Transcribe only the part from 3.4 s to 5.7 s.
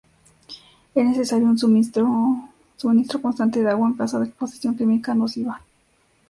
de agua en caso de exposición química nociva.